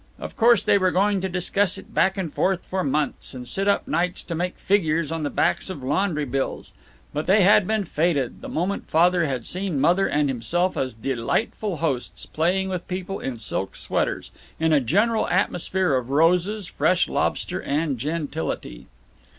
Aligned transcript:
Of 0.17 0.35
course 0.35 0.63
they 0.63 0.79
were 0.79 0.89
going 0.89 1.21
to 1.21 1.29
discuss 1.29 1.77
it 1.77 1.93
back 1.93 2.17
and 2.17 2.33
forth 2.33 2.65
for 2.65 2.83
months, 2.83 3.35
and 3.35 3.47
sit 3.47 3.67
up 3.67 3.87
nights 3.87 4.23
to 4.23 4.33
make 4.33 4.57
figures 4.57 5.11
on 5.11 5.21
the 5.21 5.29
backs 5.29 5.69
of 5.69 5.83
laundry 5.83 6.25
bills. 6.25 6.73
But 7.13 7.27
they 7.27 7.43
had 7.43 7.67
been 7.67 7.85
fated 7.85 8.41
the 8.41 8.49
moment 8.49 8.89
Father 8.89 9.25
had 9.25 9.45
seen 9.45 9.79
Mother 9.79 10.07
and 10.07 10.27
himself 10.27 10.75
as 10.75 10.95
delightful 10.95 11.77
hosts 11.77 12.25
playing 12.25 12.67
with 12.67 12.87
people 12.87 13.19
in 13.19 13.37
silk 13.37 13.75
sweaters, 13.75 14.31
in 14.59 14.73
a 14.73 14.79
general 14.81 15.27
atmosphere 15.27 15.93
of 15.93 16.09
roses, 16.09 16.65
fresh 16.65 17.07
lobster, 17.07 17.61
and 17.61 17.99
gentility. 17.99 18.87